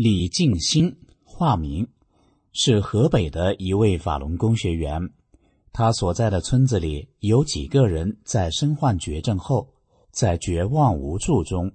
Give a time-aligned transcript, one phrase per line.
[0.00, 1.88] 李静心，化名，
[2.52, 5.10] 是河北的一位法轮功学员。
[5.72, 9.74] 他所在的村子里有几个人在身患绝症后，
[10.12, 11.72] 在绝望无助中，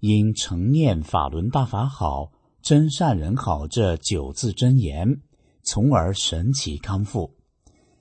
[0.00, 5.20] 因承念“法轮大法好，真善人好”这九字真言，
[5.62, 7.30] 从而神奇康复。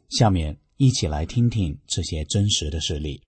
[0.07, 3.21] 下面一起来听听这些真实的事例。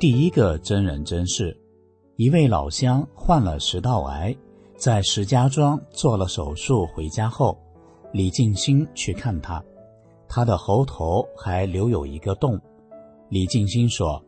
[0.00, 1.54] 第一个真人真事，
[2.16, 4.34] 一位老乡患了食道癌，
[4.74, 7.54] 在石家庄做了手术，回家后，
[8.10, 9.62] 李静心去看他，
[10.26, 12.58] 他的喉头还留有一个洞。
[13.28, 14.24] 李静心说：“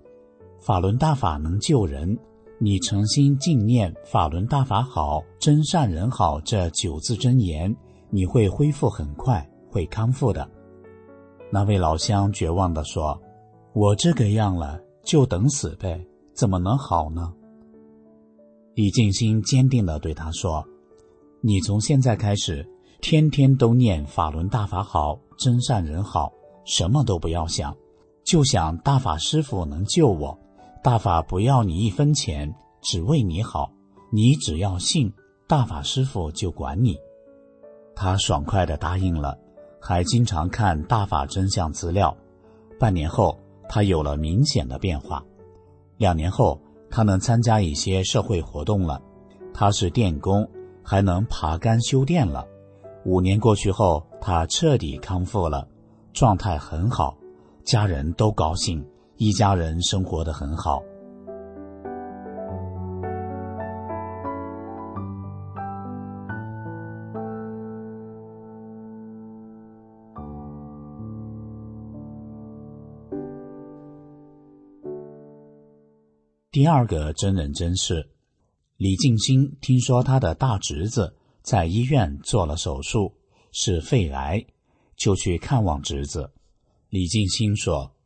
[0.61, 2.19] 法轮大法能救人，
[2.61, 7.75] 你诚心敬念‘法轮大法好，真善人好’这九字真言，
[8.11, 10.47] 你会恢复很快，会康复的。”
[11.51, 13.19] 那位老乡绝望地说
[13.73, 17.33] ：“我这个样了。”就等死呗，怎么能好呢？
[18.75, 20.65] 李静心坚定地对他说
[21.43, 22.67] ：“你从现在开始，
[23.01, 26.33] 天天都念法轮大法好，真善人好，
[26.65, 27.77] 什么都不要想，
[28.25, 30.39] 就想大法师傅能救我。
[30.83, 33.71] 大法不要你一分钱，只为你好。
[34.11, 35.13] 你只要信，
[35.47, 36.97] 大法师傅就管你。”
[37.95, 39.37] 他爽快地答应了，
[39.79, 42.17] 还经常看大法真相资料。
[42.79, 43.37] 半年后。
[43.75, 45.25] 他有了明显的变化，
[45.97, 46.61] 两年后，
[46.91, 49.01] 他能参加一些社会活动了。
[49.55, 50.47] 他是电工，
[50.83, 52.47] 还能爬杆修电了。
[53.07, 55.67] 五年过去后，他彻底康复了，
[56.13, 57.17] 状态很好，
[57.65, 60.83] 家人都高兴，一家人生活得很好。
[76.53, 78.11] 第二个真人真事，
[78.77, 83.15] 李静心听说他的大侄子在医院做了手术，
[83.53, 84.45] 是肺癌，
[84.95, 86.31] 就去看望侄子。
[86.91, 87.97] 李静心说：“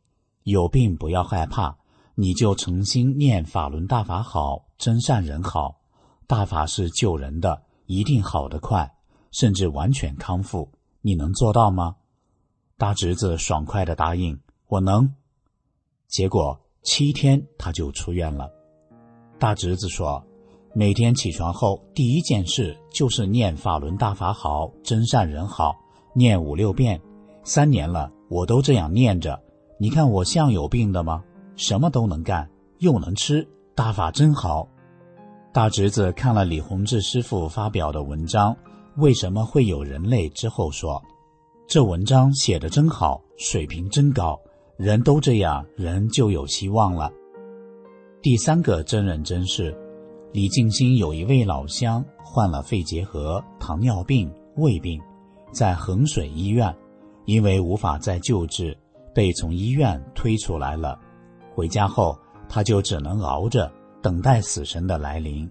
[0.47, 1.77] 有病不要害怕，
[2.15, 5.81] 你就诚心念法轮大法好，真善人好，
[6.25, 8.95] 大法是救人的，一定好得快，
[9.29, 10.71] 甚至完全康复。
[11.01, 11.97] 你能做到吗？”
[12.79, 15.13] 大侄子爽快的答应：“我能。”
[16.07, 16.61] 结果。
[16.87, 18.49] 七天他就出院了。
[19.37, 20.23] 大侄子说
[20.73, 25.75] ：“每天起床后第一件事就是念法轮大法好，真善人好，
[26.15, 26.99] 念五六遍。
[27.43, 29.37] 三年了，我都这样念着。
[29.77, 31.21] 你看我像有病的吗？
[31.57, 32.49] 什么都能干，
[32.79, 33.45] 又能吃，
[33.75, 34.65] 大法真好。”
[35.51, 38.53] 大侄子看了李洪志师傅发表的文章
[38.95, 41.03] 《为什么会有人类》之后说
[41.67, 44.39] ：“这文章写的真好，水平真高。”
[44.77, 47.11] 人都这样，人就有希望了。
[48.21, 49.75] 第三个真人真事，
[50.31, 55.01] 李静心有一位老乡患了肺结核、糖尿病、胃病，
[55.51, 56.71] 在衡水医院，
[57.25, 58.77] 因为无法再救治，
[59.15, 60.99] 被从医院推出来了。
[61.55, 62.15] 回家后，
[62.47, 65.49] 他就只能熬着，等待死神的来临。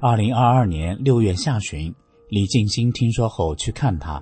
[0.00, 1.94] 二零二二年六月下旬，
[2.28, 4.20] 李静心听说后去看他，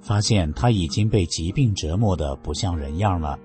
[0.00, 3.38] 发现他已经被疾病折磨得不像人样了。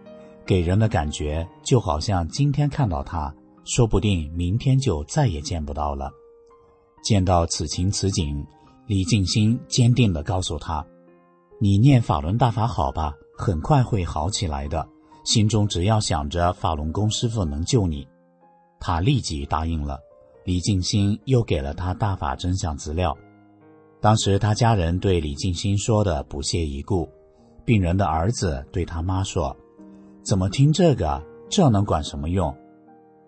[0.45, 3.33] 给人的感觉就好像今天看到他，
[3.63, 6.11] 说不定明天就再也见不到了。
[7.03, 8.45] 见到此情此景，
[8.87, 10.85] 李静心坚定地告诉他
[11.59, 14.87] ：“你念法轮大法好吧，很快会好起来的。
[15.23, 18.07] 心中只要想着法轮功师傅能救你。”
[18.79, 19.99] 他立即答应了。
[20.43, 23.17] 李静心又给了他大法真相资料。
[23.99, 27.09] 当时他家人对李静心说的不屑一顾，
[27.65, 29.57] 病人的儿子对他妈说。
[30.25, 31.21] 怎么听这个？
[31.47, 32.51] 这能管什么用？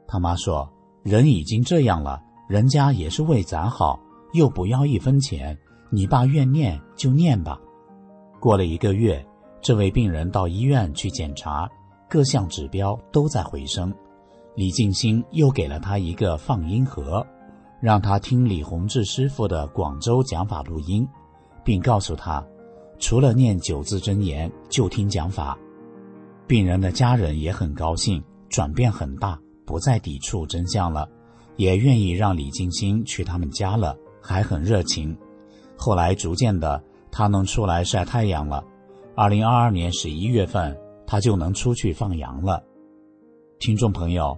[0.08, 0.68] 他妈说
[1.06, 4.00] ：“人已经这样了，人家也是为咱好，
[4.34, 5.56] 又不要一分钱。
[5.92, 7.62] 你爸愿念就念吧。”
[8.42, 9.24] 过了一个月，
[9.62, 11.70] 这位病人到医院去检查，
[12.10, 13.94] 各项指标都在回升。
[14.56, 17.24] 李静心又给了他一个放音盒，
[17.80, 21.08] 让他听李洪志师傅的广州讲法录音，
[21.64, 22.44] 并告诉他
[22.98, 25.56] ：“除了念九字真言，就听讲法。
[26.48, 31.08] 病人的家人也很高兴，转变很大，不再抵触真相了，
[31.58, 35.16] 也愿意让李静心去他们家了，还很热情。
[35.76, 38.64] 后来逐渐的，他能出来晒太阳了。
[39.14, 42.64] 二零二二年十一月份，他就能出去放羊了。
[43.60, 44.38] 听众朋友，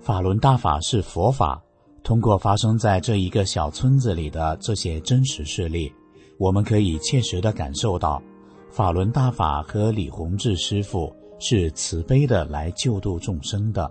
[0.00, 1.62] 法轮大法是佛法。
[2.02, 5.92] 通过发生在这一个小村子里的这些真实事例，
[6.38, 8.22] 我们可以切实的感受到，
[8.70, 13.90] 法轮大法和李洪志师傅是慈悲的来救度众生的。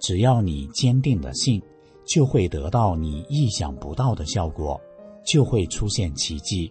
[0.00, 1.62] 只要你坚定的信，
[2.04, 4.78] 就会得到你意想不到的效果，
[5.24, 6.70] 就会出现奇迹。